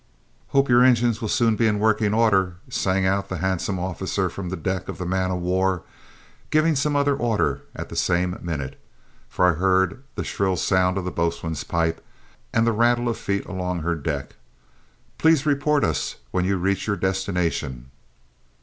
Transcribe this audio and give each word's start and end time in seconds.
"Hope 0.47 0.67
your 0.67 0.83
engines 0.83 1.21
will 1.21 1.29
soon 1.29 1.55
be 1.55 1.67
in 1.67 1.77
working 1.77 2.11
order," 2.11 2.55
sang 2.71 3.05
out 3.05 3.29
the 3.29 3.37
handsome 3.37 3.77
officer 3.77 4.31
from 4.31 4.49
the 4.49 4.55
deck 4.57 4.89
of 4.89 4.97
the 4.97 5.05
man 5.05 5.29
of 5.29 5.37
war, 5.41 5.83
giving 6.49 6.75
some 6.75 6.95
other 6.95 7.15
order 7.15 7.61
at 7.75 7.89
the 7.89 7.95
same 7.95 8.35
minute, 8.41 8.81
for 9.29 9.45
I 9.45 9.51
heard 9.53 10.01
the 10.15 10.23
shrill 10.23 10.55
sound 10.57 10.97
of 10.97 11.05
a 11.05 11.11
boatswain's 11.11 11.63
pipe 11.63 12.03
and 12.51 12.65
the 12.65 12.71
rattle 12.73 13.09
of 13.09 13.17
feet 13.19 13.45
along 13.45 13.81
her 13.81 13.93
deck. 13.93 14.37
"Please 15.19 15.45
report 15.45 15.83
us 15.83 16.15
when 16.31 16.45
you 16.45 16.57
reach 16.57 16.87
your 16.87 16.97
destination." 16.97 17.91